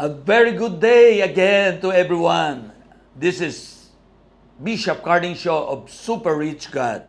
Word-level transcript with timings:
A 0.00 0.08
very 0.08 0.52
good 0.56 0.80
day 0.80 1.20
again 1.20 1.78
to 1.82 1.92
everyone. 1.92 2.72
This 3.14 3.42
is 3.44 3.90
Bishop 4.56 5.04
Carding 5.04 5.34
Show 5.34 5.68
of 5.68 5.92
Super 5.92 6.40
Rich 6.40 6.72
God. 6.72 7.04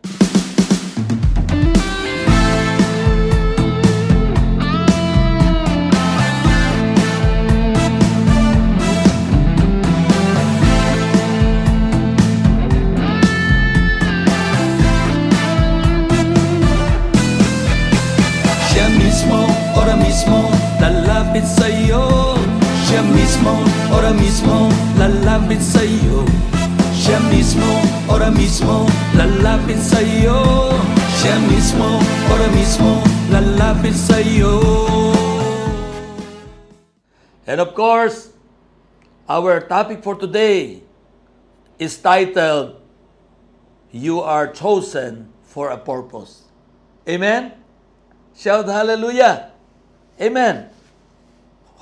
Lalapit 25.52 25.60
sa'yo 25.60 26.24
Siya 26.96 27.18
mismo, 27.28 27.72
ora 28.08 28.32
mismo, 28.32 28.88
lalapit 29.12 29.76
sa'yo 29.76 30.72
Siya 31.20 31.36
mismo, 31.44 32.00
ora 32.32 32.48
mismo, 32.56 33.04
lalapit 33.28 33.92
sa'yo 33.92 34.56
And 37.44 37.60
of 37.60 37.74
course, 37.76 38.32
our 39.28 39.60
topic 39.60 40.00
for 40.00 40.16
today 40.16 40.80
is 41.76 42.00
titled 42.00 42.80
You 43.92 44.24
Are 44.24 44.48
Chosen 44.48 45.28
for 45.42 45.68
a 45.68 45.76
Purpose. 45.76 46.48
Amen? 47.04 47.52
Shout 48.32 48.70
hallelujah. 48.70 49.52
Amen. 50.16 50.70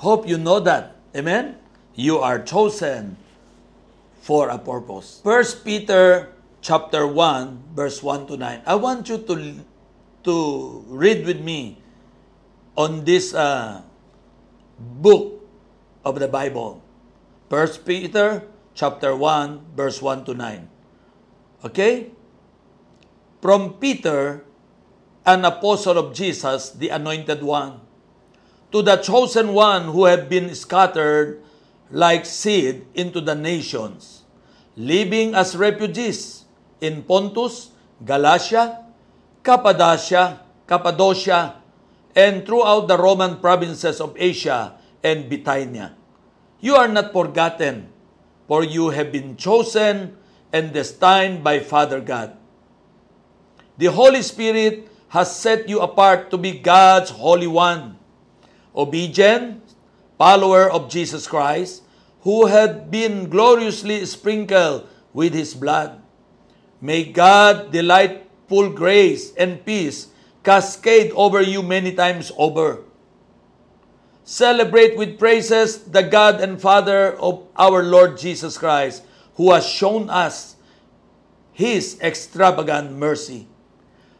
Hope 0.01 0.27
you 0.27 0.35
know 0.35 0.59
that. 0.59 0.97
Amen? 1.15 1.55
You 1.93 2.19
are 2.19 2.41
chosen 2.41 3.21
for 4.21 4.49
a 4.49 4.57
purpose. 4.57 5.19
First 5.25 5.65
Peter 5.65 6.29
chapter 6.61 7.09
1 7.09 7.73
verse 7.73 8.01
1 8.05 8.29
to 8.29 8.37
9. 8.37 8.61
I 8.65 8.75
want 8.77 9.09
you 9.09 9.17
to 9.17 9.35
to 10.23 10.35
read 10.85 11.25
with 11.25 11.41
me 11.41 11.81
on 12.77 13.03
this 13.03 13.33
uh, 13.33 13.81
book 14.77 15.41
of 16.05 16.21
the 16.21 16.29
Bible. 16.29 16.85
First 17.49 17.83
Peter 17.83 18.45
chapter 18.77 19.17
1 19.17 19.73
verse 19.75 19.99
1 19.99 20.25
to 20.29 20.33
9. 20.37 20.69
Okay? 21.65 22.13
From 23.41 23.81
Peter, 23.81 24.45
an 25.25 25.45
apostle 25.45 25.97
of 25.97 26.13
Jesus, 26.13 26.69
the 26.69 26.89
anointed 26.89 27.41
one, 27.41 27.81
to 28.71 28.81
the 28.81 28.97
chosen 28.97 29.53
one 29.53 29.89
who 29.89 30.05
have 30.05 30.29
been 30.29 30.53
scattered 30.53 31.41
like 31.91 32.25
seed 32.25 32.87
into 32.95 33.19
the 33.19 33.35
nations, 33.35 34.23
living 34.75 35.35
as 35.35 35.55
refugees 35.55 36.45
in 36.79 37.03
Pontus, 37.03 37.71
Galatia, 38.03 38.87
Cappadocia, 39.43 40.39
Cappadocia, 40.65 41.61
and 42.15 42.45
throughout 42.45 42.87
the 42.87 42.97
Roman 42.97 43.37
provinces 43.37 44.01
of 44.01 44.15
Asia 44.17 44.75
and 45.03 45.29
Bithynia. 45.29 45.95
You 46.59 46.75
are 46.75 46.87
not 46.87 47.11
forgotten, 47.11 47.91
for 48.47 48.63
you 48.63 48.89
have 48.89 49.11
been 49.11 49.35
chosen 49.35 50.17
and 50.51 50.73
destined 50.73 51.43
by 51.43 51.59
Father 51.59 51.99
God. 51.99 52.35
The 53.77 53.87
Holy 53.87 54.21
Spirit 54.21 54.87
has 55.09 55.35
set 55.35 55.67
you 55.67 55.79
apart 55.79 56.29
to 56.31 56.37
be 56.37 56.59
God's 56.59 57.09
Holy 57.11 57.47
One, 57.47 57.97
obedient 58.75 59.70
follower 60.21 60.69
of 60.69 60.85
Jesus 60.85 61.25
Christ, 61.25 61.81
who 62.21 62.45
had 62.45 62.93
been 62.93 63.25
gloriously 63.25 64.05
sprinkled 64.05 64.85
with 65.17 65.33
His 65.33 65.57
blood. 65.57 65.97
May 66.77 67.09
God 67.09 67.73
delightful 67.73 68.69
grace 68.69 69.33
and 69.33 69.65
peace 69.65 70.13
cascade 70.45 71.09
over 71.17 71.41
you 71.41 71.65
many 71.65 71.97
times 71.97 72.31
over. 72.37 72.85
Celebrate 74.21 74.93
with 74.93 75.17
praises 75.17 75.89
the 75.89 76.05
God 76.05 76.37
and 76.37 76.61
Father 76.61 77.17
of 77.17 77.49
our 77.57 77.81
Lord 77.81 78.13
Jesus 78.21 78.61
Christ, 78.61 79.01
who 79.41 79.49
has 79.49 79.65
shown 79.65 80.05
us 80.13 80.53
His 81.51 81.97
extravagant 81.97 82.93
mercy. 82.93 83.49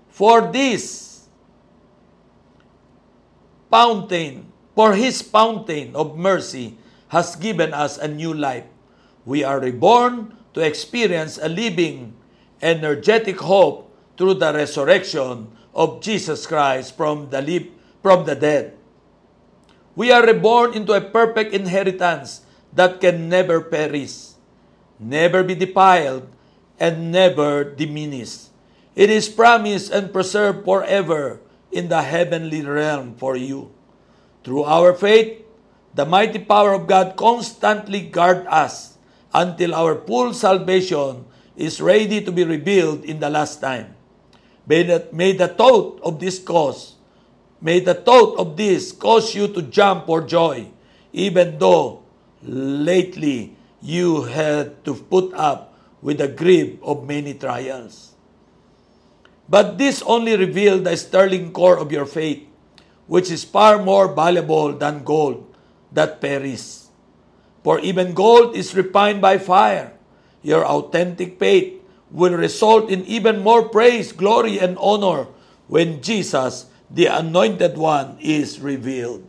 For 0.10 0.50
this 0.50 1.30
fountain, 3.70 4.50
for 4.76 4.94
His 4.96 5.22
fountain 5.22 5.96
of 5.96 6.18
mercy 6.18 6.78
has 7.10 7.36
given 7.36 7.74
us 7.74 7.98
a 7.98 8.08
new 8.08 8.34
life. 8.34 8.66
We 9.26 9.44
are 9.44 9.60
reborn 9.60 10.38
to 10.54 10.62
experience 10.62 11.38
a 11.38 11.50
living, 11.50 12.16
energetic 12.62 13.40
hope 13.40 13.92
through 14.18 14.36
the 14.36 14.54
resurrection 14.54 15.52
of 15.74 16.02
Jesus 16.02 16.48
Christ 16.48 16.96
from 16.96 17.30
the, 17.30 17.42
li- 17.42 17.72
from 18.02 18.26
the 18.26 18.36
dead. 18.36 18.78
We 19.96 20.12
are 20.12 20.26
reborn 20.26 20.74
into 20.74 20.94
a 20.94 21.02
perfect 21.02 21.54
inheritance 21.54 22.42
that 22.74 23.02
can 23.02 23.28
never 23.28 23.60
perish, 23.60 24.40
never 25.00 25.44
be 25.44 25.56
defiled, 25.56 26.28
and 26.80 27.12
never 27.12 27.64
diminish. 27.64 28.48
It 28.96 29.10
is 29.10 29.30
promised 29.30 29.92
and 29.92 30.12
preserved 30.12 30.66
forever 30.66 31.40
in 31.72 31.90
the 31.90 32.02
heavenly 32.02 32.64
realm 32.64 33.16
for 33.16 33.36
you. 33.36 33.72
Through 34.44 34.64
our 34.64 34.94
faith, 34.94 35.46
the 35.94 36.06
mighty 36.06 36.40
power 36.40 36.74
of 36.74 36.88
God 36.88 37.16
constantly 37.16 38.02
guard 38.02 38.48
us 38.48 38.98
until 39.34 39.76
our 39.76 39.96
full 39.96 40.34
salvation 40.34 41.26
is 41.56 41.82
ready 41.82 42.22
to 42.24 42.32
be 42.32 42.44
revealed 42.44 43.04
in 43.04 43.20
the 43.20 43.30
last 43.30 43.62
time. 43.62 43.96
May 44.66 44.84
the, 44.84 45.08
may 45.12 45.34
the 45.34 45.48
thought 45.48 46.00
of 46.04 46.20
this 46.20 46.40
cause, 46.40 46.96
may 47.60 47.80
the 47.80 47.94
thought 47.94 48.38
of 48.40 48.58
this 48.58 48.92
cause 48.92 49.36
you 49.36 49.48
to 49.50 49.62
jump 49.62 50.06
for 50.06 50.22
joy, 50.22 50.68
even 51.12 51.60
though 51.60 52.04
lately 52.42 53.56
you 53.82 54.24
had 54.24 54.84
to 54.86 54.96
put 54.96 55.34
up 55.34 55.74
with 56.02 56.18
the 56.18 56.28
grief 56.28 56.80
of 56.82 57.06
many 57.06 57.34
trials. 57.34 58.16
But 59.50 59.78
this 59.78 60.02
only 60.04 60.38
revealed 60.38 60.86
the 60.86 60.96
sterling 60.96 61.52
core 61.52 61.78
of 61.78 61.92
your 61.92 62.06
faith, 62.06 62.48
which 63.12 63.28
is 63.28 63.44
far 63.44 63.84
more 63.84 64.08
valuable 64.08 64.72
than 64.72 65.04
gold 65.04 65.44
that 65.92 66.24
perishes. 66.24 66.88
For 67.60 67.76
even 67.84 68.16
gold 68.16 68.56
is 68.56 68.72
refined 68.72 69.20
by 69.20 69.36
fire. 69.36 69.92
Your 70.40 70.64
authentic 70.64 71.36
faith 71.36 71.76
will 72.10 72.32
result 72.32 72.88
in 72.88 73.04
even 73.04 73.44
more 73.44 73.68
praise, 73.68 74.16
glory, 74.16 74.64
and 74.64 74.80
honor 74.80 75.28
when 75.68 76.00
Jesus, 76.00 76.72
the 76.88 77.12
Anointed 77.12 77.76
One, 77.76 78.16
is 78.24 78.64
revealed. 78.64 79.28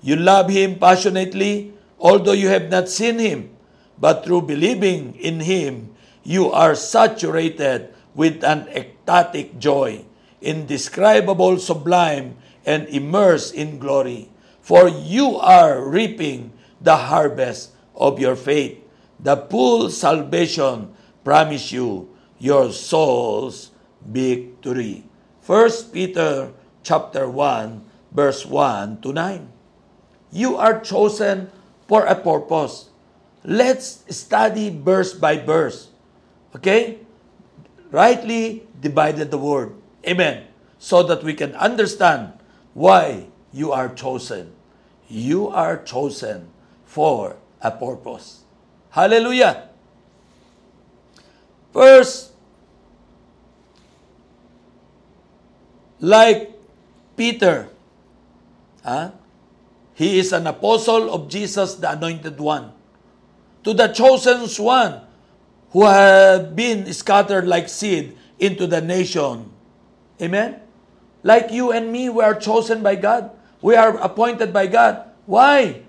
You 0.00 0.14
love 0.14 0.46
Him 0.48 0.78
passionately, 0.78 1.74
although 1.98 2.38
you 2.38 2.54
have 2.54 2.70
not 2.70 2.88
seen 2.88 3.18
Him, 3.18 3.50
but 3.98 4.24
through 4.24 4.46
believing 4.46 5.16
in 5.16 5.40
Him, 5.40 5.90
you 6.22 6.52
are 6.54 6.78
saturated 6.78 7.90
with 8.14 8.46
an 8.46 8.70
ecstatic 8.70 9.58
joy, 9.58 10.06
indescribable, 10.40 11.58
sublime, 11.58 12.38
and 12.64 12.88
immersed 12.88 13.54
in 13.54 13.78
glory. 13.78 14.30
For 14.60 14.88
you 14.88 15.36
are 15.36 15.84
reaping 15.84 16.52
the 16.80 16.96
harvest 16.96 17.72
of 17.94 18.18
your 18.18 18.36
faith, 18.36 18.80
the 19.20 19.36
full 19.36 19.90
salvation 19.90 20.92
promise 21.22 21.72
you 21.72 22.10
your 22.38 22.72
soul's 22.72 23.70
victory. 24.04 25.04
1 25.46 25.70
Peter 25.92 26.52
chapter 26.82 27.28
1 27.28 27.84
verse 28.12 28.46
1 28.46 29.00
to 29.02 29.12
9. 29.12 29.48
You 30.30 30.56
are 30.56 30.80
chosen 30.80 31.50
for 31.88 32.06
a 32.06 32.14
purpose. 32.14 32.90
Let's 33.44 34.04
study 34.08 34.70
verse 34.70 35.12
by 35.12 35.36
verse. 35.36 35.90
Okay? 36.56 37.00
Rightly 37.90 38.66
divided 38.80 39.30
the 39.30 39.38
word. 39.38 39.74
Amen. 40.06 40.46
So 40.78 41.02
that 41.04 41.22
we 41.22 41.34
can 41.34 41.54
understand 41.54 42.32
why 42.74 43.26
you 43.52 43.72
are 43.72 43.88
chosen. 43.94 44.52
You 45.08 45.48
are 45.48 45.82
chosen 45.82 46.50
for 46.84 47.36
a 47.62 47.70
purpose. 47.70 48.42
Hallelujah. 48.90 49.70
First, 51.72 52.32
like 56.00 56.52
Peter, 57.16 57.68
huh? 58.84 59.10
he 59.94 60.18
is 60.18 60.32
an 60.32 60.46
apostle 60.46 61.12
of 61.12 61.28
Jesus, 61.28 61.76
the 61.76 61.90
anointed 61.90 62.38
one. 62.38 62.72
To 63.62 63.72
the 63.72 63.88
chosen 63.88 64.46
one 64.62 65.00
who 65.70 65.86
have 65.86 66.54
been 66.54 66.92
scattered 66.92 67.46
like 67.46 67.68
seed 67.68 68.16
into 68.38 68.66
the 68.66 68.80
nation. 68.80 69.50
Amen? 70.20 70.60
Like 71.24 71.50
you 71.50 71.72
and 71.72 71.90
me, 71.90 72.12
we 72.12 72.22
are 72.22 72.36
chosen 72.36 72.84
by 72.84 73.00
God. 73.00 73.32
We 73.64 73.74
are 73.74 73.96
appointed 73.96 74.52
by 74.52 74.68
God. 74.68 75.08
Why? 75.24 75.88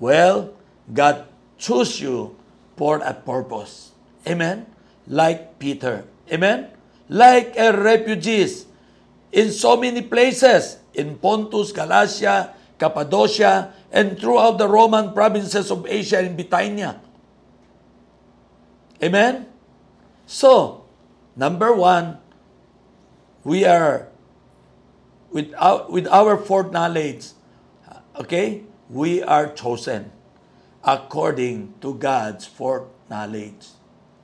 Well, 0.00 0.56
God 0.88 1.28
chose 1.60 2.00
you 2.00 2.34
for 2.74 3.04
a 3.04 3.12
purpose. 3.12 3.92
Amen? 4.26 4.64
Like 5.06 5.60
Peter. 5.60 6.08
Amen? 6.32 6.72
Like 7.12 7.52
a 7.60 7.76
refugees 7.76 8.64
in 9.30 9.52
so 9.52 9.76
many 9.76 10.00
places 10.00 10.80
in 10.96 11.20
Pontus, 11.20 11.70
Galatia, 11.70 12.56
Cappadocia, 12.80 13.68
and 13.92 14.18
throughout 14.18 14.56
the 14.56 14.66
Roman 14.66 15.12
provinces 15.12 15.70
of 15.70 15.84
Asia 15.86 16.24
and 16.24 16.40
Bithynia. 16.40 17.04
Amen? 19.02 19.44
So, 20.24 20.88
number 21.36 21.74
one, 21.76 22.16
we 23.44 23.68
are 23.68 24.08
with 25.34 25.52
our, 25.58 25.90
with 25.90 26.06
our 26.06 26.38
foreknowledge, 26.38 27.34
okay, 28.14 28.62
we 28.88 29.20
are 29.20 29.50
chosen 29.52 30.14
according 30.84 31.74
to 31.82 31.98
God's 31.98 32.46
foreknowledge. 32.46 33.74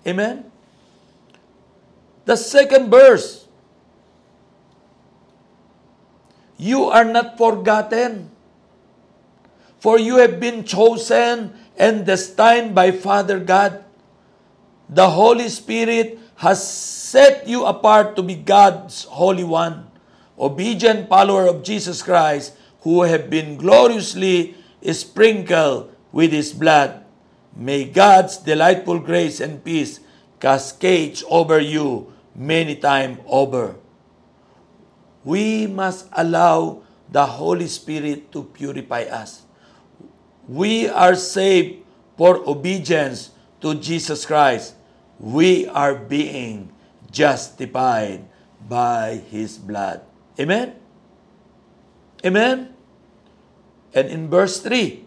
Amen? 0.07 0.47
The 2.25 2.37
second 2.37 2.91
verse, 2.91 3.49
you 6.57 6.85
are 6.85 7.05
not 7.05 7.37
forgotten, 7.37 8.31
for 9.81 9.99
you 9.99 10.23
have 10.23 10.39
been 10.39 10.63
chosen 10.63 11.59
and 11.77 12.07
destined 12.07 12.73
by 12.73 12.93
Father 12.93 13.41
God. 13.41 13.83
The 14.89 15.11
Holy 15.11 15.49
Spirit 15.49 16.21
has 16.37 16.63
set 16.63 17.49
you 17.49 17.65
apart 17.65 18.15
to 18.15 18.23
be 18.23 18.37
God's 18.37 19.05
Holy 19.11 19.43
One 19.43 19.91
obedient 20.41 21.09
follower 21.09 21.47
of 21.47 21.63
Jesus 21.63 22.03
Christ 22.03 22.57
who 22.81 23.03
have 23.03 23.29
been 23.29 23.57
gloriously 23.57 24.57
sprinkled 24.81 25.95
with 26.13 26.33
His 26.33 26.53
blood. 26.53 27.05
May 27.55 27.85
God's 27.85 28.39
delightful 28.39 28.99
grace 28.99 29.39
and 29.41 29.63
peace 29.63 30.01
cascade 30.41 31.21
over 31.29 31.61
you 31.61 32.13
many 32.35 32.75
times 32.77 33.21
over. 33.27 33.77
We 35.25 35.67
must 35.67 36.09
allow 36.17 36.83
the 37.11 37.27
Holy 37.27 37.69
Spirit 37.69 38.33
to 38.33 38.45
purify 38.45 39.03
us. 39.13 39.45
We 40.49 40.89
are 40.89 41.15
saved 41.15 41.85
for 42.17 42.41
obedience 42.49 43.31
to 43.61 43.75
Jesus 43.75 44.25
Christ. 44.25 44.75
We 45.21 45.69
are 45.69 45.95
being 45.95 46.73
justified 47.13 48.25
by 48.67 49.21
His 49.29 49.59
blood. 49.59 50.01
Amen? 50.41 50.73
Amen? 52.25 52.73
And 53.93 54.09
in 54.09 54.33
verse 54.33 54.61
3, 54.65 55.05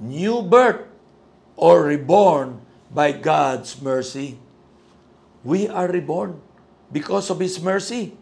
new 0.00 0.42
birth 0.42 0.90
or 1.54 1.86
reborn 1.86 2.66
by 2.90 3.12
God's 3.12 3.80
mercy. 3.80 4.38
We 5.44 5.68
are 5.68 5.86
reborn 5.86 6.42
because 6.90 7.30
of 7.30 7.38
His 7.38 7.62
mercy. 7.62 8.18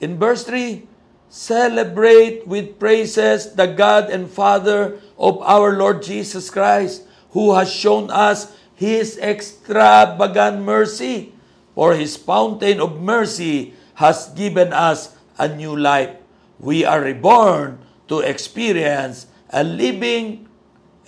In 0.00 0.16
verse 0.16 0.44
3, 0.44 0.88
celebrate 1.28 2.46
with 2.48 2.78
praises 2.80 3.52
the 3.52 3.66
God 3.66 4.08
and 4.08 4.24
Father 4.24 5.00
of 5.18 5.36
our 5.42 5.76
Lord 5.76 6.00
Jesus 6.00 6.48
Christ, 6.48 7.04
who 7.36 7.52
has 7.52 7.68
shown 7.68 8.08
us 8.08 8.56
His 8.72 9.18
extravagant 9.18 10.62
mercy 10.64 11.34
for 11.74 11.94
His 11.94 12.16
fountain 12.16 12.80
of 12.80 13.00
mercy 13.00 13.74
has 13.94 14.28
given 14.34 14.72
us 14.72 15.16
a 15.38 15.48
new 15.48 15.76
life. 15.76 16.16
We 16.58 16.84
are 16.84 17.00
reborn 17.00 17.78
to 18.08 18.20
experience 18.20 19.26
a 19.50 19.64
living, 19.64 20.48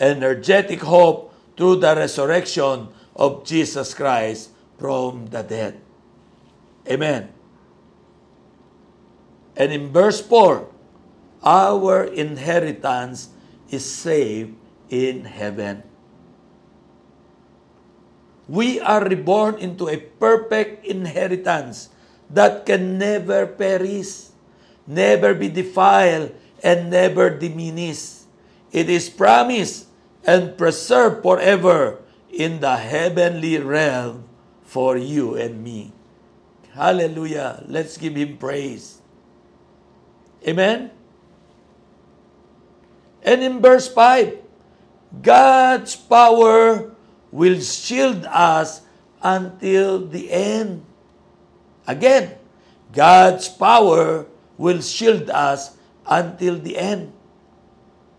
energetic 0.00 0.80
hope 0.80 1.34
through 1.56 1.76
the 1.76 1.94
resurrection 1.94 2.88
of 3.14 3.44
Jesus 3.44 3.94
Christ 3.94 4.50
from 4.78 5.26
the 5.26 5.42
dead. 5.42 5.80
Amen. 6.88 7.28
And 9.56 9.72
in 9.72 9.92
verse 9.92 10.20
4, 10.20 10.66
our 11.44 12.04
inheritance 12.04 13.28
is 13.70 13.84
saved 13.84 14.56
in 14.88 15.24
heaven. 15.24 15.82
We 18.52 18.76
are 18.84 19.00
reborn 19.08 19.56
into 19.56 19.88
a 19.88 19.96
perfect 19.96 20.84
inheritance 20.84 21.88
that 22.28 22.68
can 22.68 23.00
never 23.00 23.48
perish, 23.48 24.28
never 24.84 25.32
be 25.32 25.48
defiled, 25.48 26.36
and 26.60 26.92
never 26.92 27.32
diminish. 27.32 28.28
It 28.68 28.92
is 28.92 29.08
promised 29.08 29.88
and 30.28 30.60
preserved 30.60 31.24
forever 31.24 32.04
in 32.28 32.60
the 32.60 32.76
heavenly 32.76 33.56
realm 33.56 34.28
for 34.60 35.00
you 35.00 35.32
and 35.32 35.64
me. 35.64 35.96
Hallelujah. 36.76 37.64
Let's 37.64 37.96
give 37.96 38.20
Him 38.20 38.36
praise. 38.36 39.00
Amen? 40.44 40.92
And 43.24 43.40
in 43.40 43.64
verse 43.64 43.88
5, 43.88 44.36
God's 45.24 45.96
power 45.96 46.91
will 47.32 47.58
shield 47.58 48.28
us 48.28 48.84
until 49.24 50.06
the 50.06 50.30
end. 50.30 50.84
Again, 51.88 52.36
God's 52.92 53.48
power 53.48 54.28
will 54.60 54.84
shield 54.84 55.32
us 55.32 55.74
until 56.06 56.60
the 56.60 56.76
end. 56.76 57.10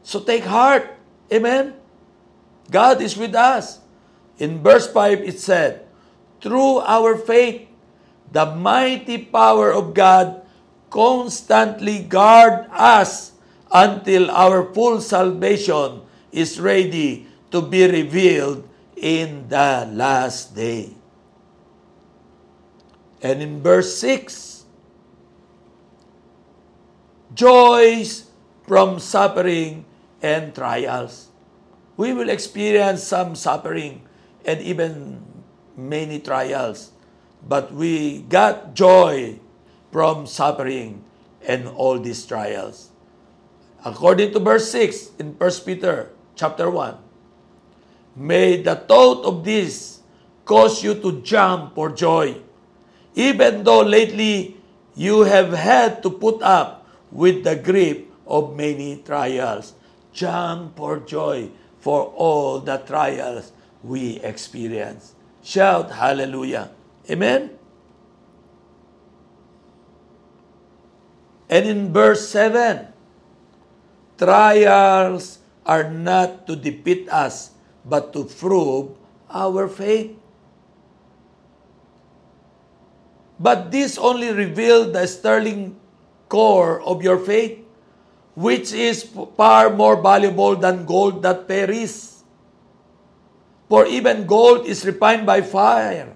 So 0.01 0.19
take 0.19 0.43
heart. 0.43 0.97
Amen? 1.31 1.77
God 2.73 2.99
is 3.01 3.15
with 3.15 3.37
us. 3.37 3.79
In 4.41 4.65
verse 4.65 4.89
5, 4.89 5.21
it 5.21 5.39
said, 5.39 5.85
Through 6.41 6.81
our 6.81 7.15
faith, 7.15 7.69
the 8.33 8.49
mighty 8.49 9.29
power 9.29 9.71
of 9.71 9.93
God 9.93 10.41
constantly 10.89 12.01
guard 12.01 12.65
us 12.73 13.33
until 13.71 14.29
our 14.31 14.73
full 14.73 14.99
salvation 15.01 16.01
is 16.31 16.59
ready 16.59 17.27
to 17.51 17.61
be 17.61 17.85
revealed 17.85 18.67
in 18.95 19.47
the 19.49 19.89
last 19.91 20.55
day. 20.55 20.93
And 23.21 23.41
in 23.41 23.63
verse 23.63 23.97
6, 23.97 24.65
joys 27.33 28.29
from 28.67 28.99
suffering 28.99 29.85
and 30.21 30.53
trials. 30.55 31.29
We 31.95 32.13
will 32.13 32.29
experience 32.29 33.03
some 33.03 33.35
suffering 33.35 34.01
and 34.45 34.59
even 34.61 35.23
many 35.77 36.19
trials, 36.19 36.91
but 37.47 37.73
we 37.73 38.23
got 38.23 38.73
joy 38.73 39.39
from 39.91 40.25
suffering 40.25 41.03
and 41.45 41.67
all 41.67 41.99
these 41.99 42.25
trials. 42.25 42.89
According 43.85 44.31
to 44.33 44.39
verse 44.39 44.71
6 44.71 45.19
in 45.19 45.35
1 45.35 45.51
Peter 45.65 46.11
chapter 46.35 46.71
1, 46.71 46.97
May 48.15 48.61
the 48.61 48.75
thought 48.75 49.25
of 49.25 49.43
this 49.43 50.01
cause 50.45 50.83
you 50.83 50.93
to 51.01 51.21
jump 51.21 51.75
for 51.75 51.89
joy, 51.89 52.37
even 53.15 53.63
though 53.63 53.81
lately 53.81 54.57
you 54.95 55.23
have 55.23 55.53
had 55.53 56.03
to 56.03 56.09
put 56.09 56.41
up 56.41 56.85
with 57.11 57.43
the 57.43 57.55
grief 57.55 58.05
of 58.27 58.55
many 58.55 59.01
trials. 59.01 59.73
Jump 60.13 60.77
for 60.77 60.99
joy 60.99 61.49
for 61.79 62.13
all 62.13 62.59
the 62.59 62.77
trials 62.77 63.51
we 63.81 64.21
experience. 64.21 65.15
Shout 65.41 65.91
hallelujah. 65.91 66.71
Amen? 67.09 67.59
And 71.49 71.67
in 71.67 71.93
verse 71.93 72.29
7, 72.29 72.87
trials 74.17 75.39
are 75.65 75.89
not 75.89 76.47
to 76.47 76.55
defeat 76.55 77.09
us, 77.09 77.52
but 77.85 78.13
to 78.13 78.25
prove 78.25 78.95
our 79.29 79.67
faith. 79.67 80.15
But 83.39 83.71
this 83.71 83.97
only 83.97 84.31
revealed 84.31 84.93
the 84.93 85.05
sterling 85.07 85.75
core 86.29 86.81
of 86.81 87.03
your 87.03 87.19
faith, 87.19 87.59
which 88.35 88.71
is 88.71 89.03
far 89.35 89.69
more 89.69 90.01
valuable 90.01 90.55
than 90.55 90.85
gold 90.85 91.21
that 91.23 91.47
perishes. 91.47 92.23
For 93.69 93.85
even 93.85 94.25
gold 94.25 94.65
is 94.65 94.85
refined 94.85 95.25
by 95.25 95.41
fire. 95.41 96.15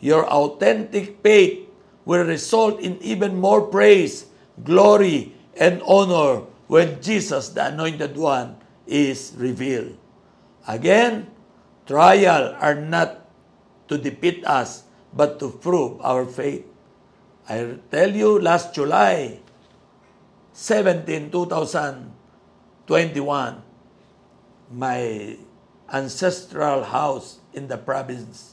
Your 0.00 0.26
authentic 0.26 1.18
faith 1.22 1.66
will 2.04 2.24
result 2.24 2.80
in 2.80 3.00
even 3.02 3.36
more 3.36 3.62
praise, 3.62 4.26
glory, 4.62 5.34
and 5.58 5.82
honor 5.82 6.46
when 6.68 7.02
Jesus, 7.02 7.48
the 7.48 7.72
Anointed 7.72 8.16
One, 8.16 8.56
is 8.86 9.32
revealed. 9.36 9.96
Again, 10.68 11.32
trial 11.88 12.52
are 12.60 12.76
not 12.76 13.24
to 13.88 13.96
defeat 13.96 14.44
us, 14.44 14.84
but 15.16 15.40
to 15.40 15.48
prove 15.48 15.96
our 16.04 16.28
faith. 16.28 16.68
I 17.48 17.80
tell 17.90 18.12
you, 18.12 18.38
last 18.38 18.76
July, 18.76 19.40
17, 20.52 21.32
2021, 21.32 22.92
my 24.76 25.36
ancestral 25.88 26.84
house 26.84 27.40
in 27.54 27.68
the 27.68 27.78
province 27.80 28.52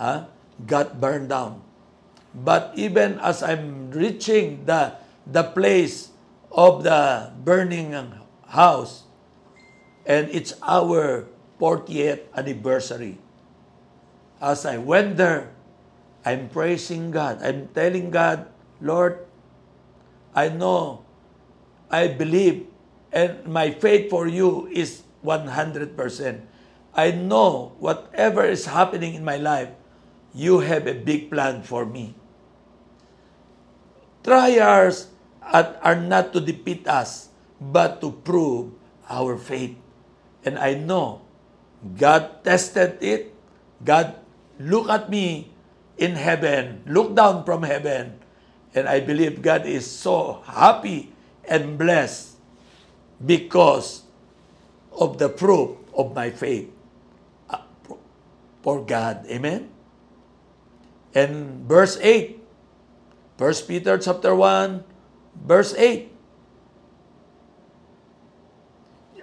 uh, 0.00 0.24
got 0.64 0.98
burned 0.98 1.28
down. 1.28 1.60
But 2.32 2.72
even 2.76 3.18
as 3.20 3.42
I'm 3.42 3.90
reaching 3.90 4.64
the, 4.64 4.94
the 5.28 5.44
place 5.44 6.08
of 6.48 6.84
the 6.84 7.32
burning 7.44 7.92
house, 8.48 9.05
and 10.06 10.30
it's 10.30 10.54
our 10.62 11.26
40th 11.60 12.30
anniversary. 12.36 13.18
As 14.40 14.64
I 14.64 14.78
went 14.78 15.16
there, 15.16 15.50
I'm 16.24 16.48
praising 16.48 17.10
God. 17.10 17.42
I'm 17.42 17.68
telling 17.74 18.10
God, 18.10 18.46
Lord, 18.80 19.26
I 20.34 20.48
know, 20.48 21.04
I 21.90 22.08
believe, 22.08 22.66
and 23.10 23.46
my 23.46 23.70
faith 23.70 24.10
for 24.10 24.26
you 24.28 24.68
is 24.68 25.02
100%. 25.24 25.96
I 26.94 27.10
know 27.10 27.74
whatever 27.78 28.44
is 28.44 28.66
happening 28.66 29.14
in 29.14 29.24
my 29.24 29.36
life, 29.36 29.70
you 30.34 30.60
have 30.60 30.86
a 30.86 30.94
big 30.94 31.30
plan 31.30 31.62
for 31.62 31.86
me. 31.86 32.14
Trials 34.22 35.08
are 35.40 35.96
not 35.96 36.32
to 36.34 36.40
defeat 36.40 36.86
us, 36.86 37.30
but 37.60 38.00
to 38.02 38.12
prove 38.12 38.72
our 39.08 39.38
faith. 39.38 39.76
And 40.46 40.56
I 40.62 40.78
know 40.78 41.26
God 41.98 42.46
tested 42.46 43.02
it. 43.02 43.34
God 43.82 44.14
look 44.62 44.88
at 44.88 45.10
me 45.10 45.52
in 45.98 46.14
heaven, 46.14 46.86
look 46.86 47.12
down 47.18 47.44
from 47.44 47.64
heaven, 47.64 48.20
and 48.72 48.88
I 48.88 49.00
believe 49.00 49.42
God 49.42 49.66
is 49.66 49.84
so 49.84 50.44
happy 50.46 51.12
and 51.44 51.76
blessed 51.76 52.36
because 53.20 54.04
of 54.92 55.18
the 55.18 55.28
proof 55.28 55.76
of 55.96 56.14
my 56.14 56.30
faith 56.30 56.68
uh, 57.48 57.64
for 58.62 58.84
God. 58.84 59.24
Amen? 59.28 59.68
And 61.16 61.64
verse 61.64 61.96
8, 62.00 62.40
1 63.38 63.54
Peter 63.68 63.96
chapter 63.96 64.34
1, 64.34 64.84
verse 65.44 65.72
8, 65.76 66.12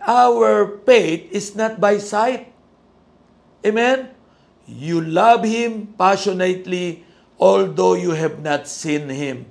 our 0.03 0.79
faith 0.83 1.31
is 1.31 1.55
not 1.55 1.79
by 1.79 1.97
sight. 1.97 2.51
Amen? 3.65 4.11
You 4.67 4.99
love 5.01 5.43
Him 5.43 5.95
passionately, 5.97 7.03
although 7.39 7.95
you 7.95 8.11
have 8.11 8.39
not 8.43 8.67
seen 8.67 9.07
Him. 9.09 9.47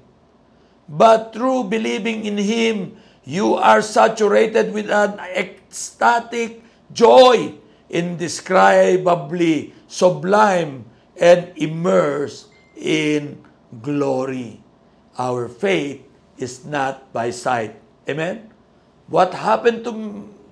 But 0.88 1.32
through 1.32 1.72
believing 1.72 2.24
in 2.24 2.36
Him, 2.36 2.96
you 3.24 3.54
are 3.54 3.80
saturated 3.80 4.72
with 4.72 4.90
an 4.90 5.20
ecstatic 5.32 6.60
joy, 6.92 7.56
indescribably 7.88 9.72
sublime, 9.86 10.84
and 11.16 11.52
immersed 11.56 12.48
in 12.76 13.40
glory. 13.80 14.60
Our 15.16 15.48
faith 15.48 16.04
is 16.36 16.64
not 16.64 17.12
by 17.12 17.30
sight. 17.30 17.76
Amen? 18.08 18.50
What 19.08 19.32
happened 19.34 19.84
to 19.84 19.92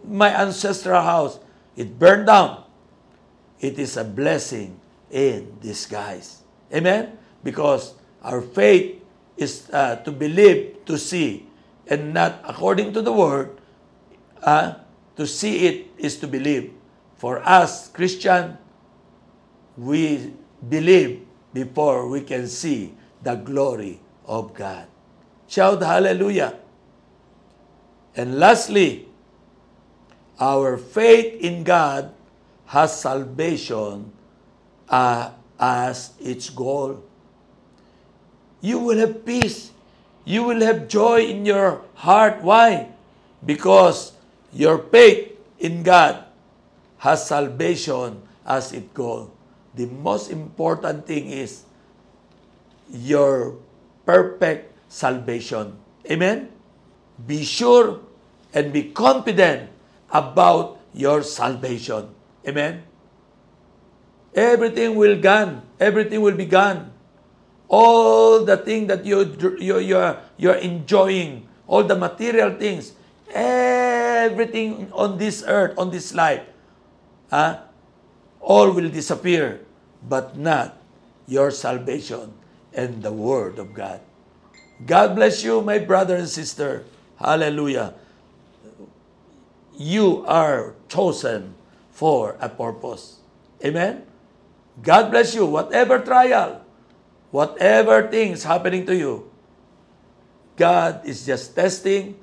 my 0.05 0.35
ancestral 0.35 1.03
house, 1.03 1.39
it 1.77 1.99
burned 1.99 2.27
down. 2.27 2.65
It 3.61 3.79
is 3.79 3.97
a 3.97 4.05
blessing 4.05 4.81
in 5.11 5.59
disguise. 5.61 6.43
Amen? 6.73 7.19
Because 7.45 7.95
our 8.23 8.41
faith 8.41 9.03
is 9.37 9.69
uh, 9.73 9.97
to 10.05 10.13
believe, 10.13 10.85
to 10.87 10.97
see, 10.97 11.47
and 11.87 12.15
not 12.15 12.41
according 12.45 12.93
to 12.95 13.03
the 13.03 13.13
word. 13.13 13.59
Uh, 14.43 14.75
to 15.17 15.27
see 15.27 15.67
it 15.67 15.93
is 15.99 16.17
to 16.17 16.27
believe. 16.27 16.73
For 17.17 17.45
us, 17.45 17.89
Christian, 17.89 18.57
we 19.77 20.33
believe 20.65 21.27
before 21.53 22.09
we 22.09 22.23
can 22.23 22.49
see 22.49 22.95
the 23.23 23.35
glory 23.35 24.01
of 24.25 24.55
God. 24.55 24.89
Shout 25.47 25.83
hallelujah. 25.83 26.57
And 28.17 28.39
lastly, 28.41 29.10
our 30.41 30.81
faith 30.81 31.37
in 31.45 31.63
God 31.63 32.11
has 32.67 32.97
salvation 32.99 34.11
uh, 34.89 35.31
as 35.61 36.17
its 36.19 36.49
goal. 36.49 37.05
You 38.61 38.81
will 38.81 38.99
have 38.99 39.25
peace. 39.25 39.71
You 40.25 40.45
will 40.45 40.61
have 40.65 40.89
joy 40.89 41.29
in 41.29 41.45
your 41.45 41.85
heart. 41.95 42.41
Why? 42.43 42.89
Because 43.45 44.13
your 44.53 44.79
faith 44.79 45.37
in 45.61 45.83
God 45.83 46.25
has 46.99 47.27
salvation 47.27 48.23
as 48.45 48.73
its 48.73 48.89
goal. 48.93 49.33
The 49.75 49.87
most 49.87 50.31
important 50.31 51.07
thing 51.07 51.29
is 51.29 51.65
your 52.89 53.57
perfect 54.05 54.73
salvation. 54.89 55.77
Amen? 56.11 56.49
Be 57.27 57.45
sure 57.45 58.01
and 58.53 58.73
be 58.73 58.91
confident 58.91 59.71
about 60.13 60.79
your 60.93 61.23
salvation. 61.23 62.11
Amen? 62.47 62.83
Everything 64.35 64.95
will 64.95 65.19
gone. 65.21 65.63
Everything 65.79 66.21
will 66.23 66.37
be 66.37 66.47
gone. 66.47 66.93
All 67.69 68.45
the 68.45 68.57
thing 68.57 68.87
that 68.89 69.07
you 69.07 69.23
you 69.59 69.79
you're, 69.79 70.19
you're 70.37 70.59
enjoying, 70.59 71.47
all 71.67 71.87
the 71.87 71.95
material 71.95 72.59
things, 72.59 72.93
everything 73.31 74.91
on 74.93 75.19
this 75.19 75.45
earth, 75.47 75.79
on 75.79 75.91
this 75.91 76.15
life, 76.15 76.43
huh, 77.31 77.63
all 78.43 78.71
will 78.75 78.91
disappear, 78.91 79.63
but 80.03 80.35
not 80.35 80.79
your 81.31 81.51
salvation 81.55 82.35
and 82.75 83.03
the 83.03 83.15
Word 83.15 83.59
of 83.59 83.75
God. 83.75 84.03
God 84.87 85.15
bless 85.15 85.45
you, 85.45 85.63
my 85.63 85.79
brother 85.79 86.17
and 86.17 86.29
sister. 86.29 86.83
Hallelujah 87.19 87.95
you 89.81 90.21
are 90.29 90.77
chosen 90.93 91.57
for 91.89 92.37
a 92.37 92.53
purpose. 92.53 93.25
Amen? 93.65 94.05
God 94.85 95.09
bless 95.09 95.33
you. 95.33 95.49
Whatever 95.49 96.05
trial, 96.05 96.61
whatever 97.33 98.05
things 98.13 98.45
happening 98.45 98.85
to 98.85 98.95
you, 98.95 99.33
God 100.61 101.01
is 101.09 101.25
just 101.25 101.57
testing 101.57 102.21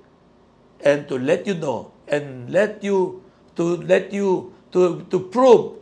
and 0.85 1.09
to 1.09 1.17
let 1.17 1.49
you 1.49 1.57
know 1.57 1.89
and 2.05 2.45
let 2.53 2.85
you 2.85 3.25
to 3.57 3.81
let 3.81 4.13
you 4.13 4.53
to 4.69 5.01
to 5.09 5.17
prove 5.17 5.81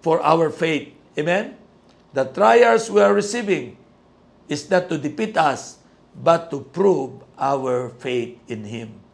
for 0.00 0.16
our 0.24 0.48
faith. 0.48 0.96
Amen? 1.20 1.60
The 2.16 2.24
trials 2.24 2.88
we 2.88 3.04
are 3.04 3.12
receiving 3.12 3.76
is 4.48 4.64
not 4.72 4.88
to 4.88 4.96
defeat 4.96 5.36
us, 5.36 5.76
but 6.16 6.48
to 6.56 6.64
prove 6.72 7.20
our 7.36 7.92
faith 8.00 8.40
in 8.48 8.64
Him. 8.64 9.07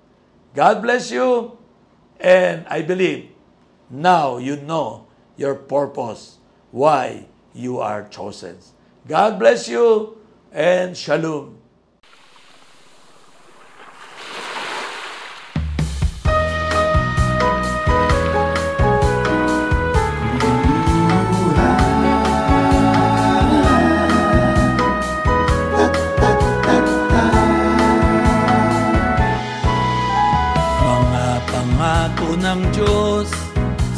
God 0.54 0.82
bless 0.82 1.11
you. 1.11 1.58
And 2.20 2.64
I 2.68 2.82
believe 2.82 3.30
now 3.90 4.38
you 4.38 4.56
know 4.56 5.06
your 5.37 5.54
purpose, 5.54 6.38
why 6.70 7.26
you 7.52 7.80
are 7.80 8.08
chosen. 8.08 8.58
God 9.06 9.38
bless 9.38 9.68
you 9.68 10.16
and 10.52 10.96
shalom. 10.96 11.58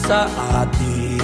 Sa 0.06 0.30
atin. 0.62 1.18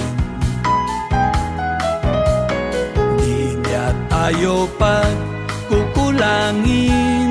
Di 3.23 3.55
niya 3.63 3.95
tayo 4.11 4.67
pagkukulangin. 4.75 7.31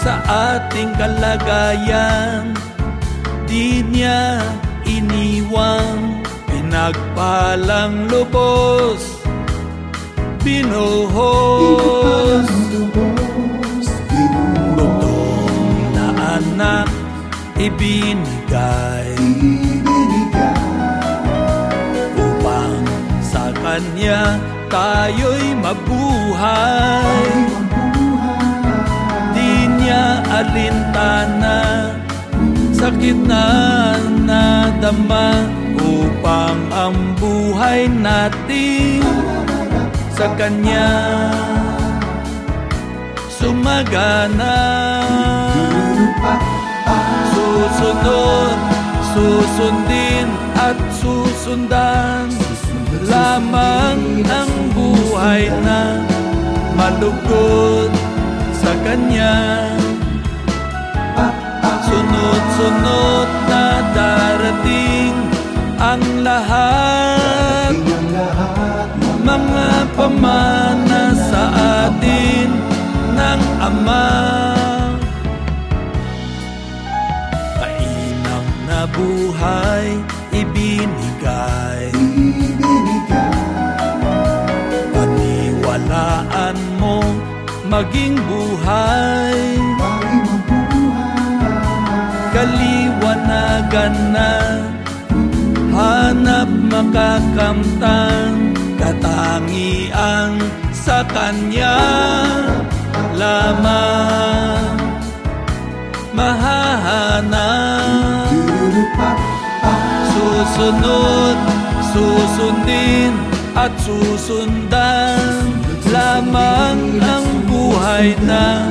Sa 0.00 0.16
ating 0.56 0.96
kalagayan 0.96 2.56
Di 3.44 3.84
niya 3.84 4.40
iniwang 4.88 6.24
Pinagpalang 6.48 8.08
lubos 8.08 9.20
Binuhos 10.40 12.00
ibinigay. 17.70 19.14
Upang 22.18 22.82
sa 23.22 23.54
Kanya 23.54 24.38
tayo'y 24.66 25.54
mabuhay. 25.54 27.50
Alintana 30.40 31.92
Sakit 32.72 33.18
na 33.28 33.44
nadama 34.24 35.44
Upang 35.76 36.60
ang 36.72 36.96
buhay 37.20 37.84
natin 37.92 39.04
Sa 40.16 40.32
Kanya. 40.36 40.88
Sumagana 43.28 44.56
Susunod, 47.80 48.58
susundin 49.16 50.28
at 50.52 50.76
susundan. 51.00 52.28
Lamang 53.08 54.20
ang 54.28 54.52
buhay 54.76 55.48
na 55.64 56.04
malugod 56.76 57.88
sa 58.60 58.76
Kanya. 58.84 59.64
Sunod-sunod 61.88 63.28
na 63.48 63.64
darating 63.96 65.16
ang 65.80 66.04
lahat. 66.20 67.80
Mga 69.24 69.70
pamana 69.96 71.16
sa 71.16 71.42
atin 71.88 72.52
ng 73.16 73.40
Ama 73.56 74.49
buhay 79.00 79.96
ibinigay. 80.36 81.88
Paniwalaan 84.92 86.56
mo 86.76 87.00
maging 87.64 88.20
buhay. 88.28 89.40
Kaliwanagan 92.30 93.94
na 94.14 94.32
Hanap 95.70 96.50
makakamtang 96.70 98.54
Katangian 98.76 100.36
sa 100.72 101.00
Kanya. 101.08 101.78
Lamang 103.16 104.76
Mahahanap 106.10 108.09
Susunod, 110.10 111.36
susundin 111.92 113.12
at 113.56 113.72
susundan 113.80 115.50
Lamang 115.90 117.02
ang 117.02 117.26
buhay 117.50 118.14
na 118.22 118.70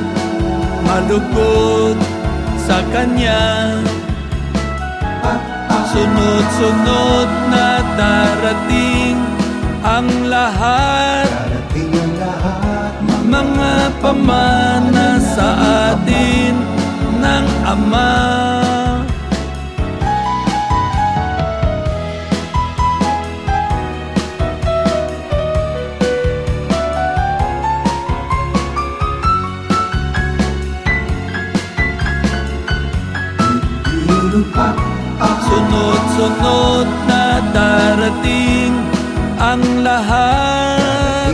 malugod 0.88 2.00
sa 2.64 2.80
Kanya. 2.88 3.76
Sunod-sunod 5.90 7.28
na 7.50 7.82
darating 7.98 9.18
ang 9.82 10.06
lahat 10.30 11.26
Mga 13.26 13.74
pamana 13.98 15.18
sa 15.18 15.48
atin 15.90 16.54
ng 17.18 17.46
Ama 17.66 18.69
Sunod-sunod 36.20 36.84
na 37.08 37.40
darating 37.48 38.76
ang 39.40 39.64
lahat. 39.80 41.32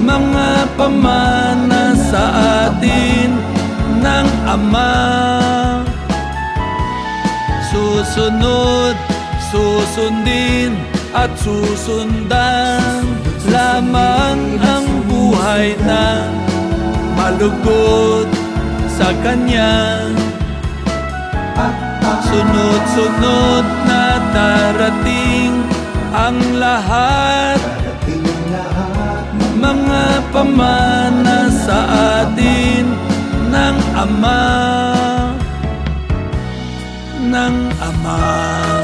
Mga 0.00 0.48
pamana 0.80 1.92
sa 1.92 2.24
atin 2.64 3.36
ng 4.00 4.28
Ama. 4.48 4.96
Susunod, 7.68 8.96
susundin 9.52 10.80
at 11.12 11.28
susundan 11.36 13.04
Lamang 13.44 14.56
ang 14.56 14.88
buhay 15.04 15.76
na 15.84 16.32
malugod 17.12 18.24
sa 18.88 19.12
Kanya 19.20 20.08
Sunod-sunod 22.24 23.66
na 23.88 24.04
darating 24.32 25.52
ang 26.14 26.38
lahat. 26.56 27.58
Mga 29.54 30.04
pamana 30.32 31.48
sa 31.52 31.78
atin 32.24 32.84
ng 33.48 33.76
Ama. 33.96 34.44
Ng 37.24 37.56
Ama 37.80 38.83